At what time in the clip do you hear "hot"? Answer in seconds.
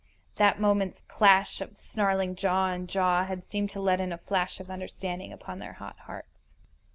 5.73-5.99